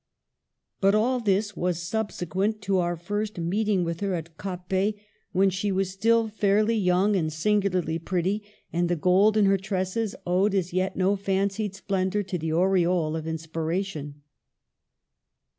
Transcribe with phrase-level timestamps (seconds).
[0.79, 4.95] But all this was subsequent to our first meeting with her at Coppet,
[5.31, 6.99] when she was still fairly 8 Digitized by VjOOQIC 114 MADAME DE STA&L.
[6.99, 8.43] young and singularly pretty,
[8.73, 13.15] and the gold in her tresses owed as yet no fancied splendor to the aureole
[13.15, 14.23] of inspiration.